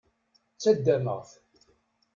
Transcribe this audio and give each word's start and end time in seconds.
Ttaddameɣ-t. 0.53 1.29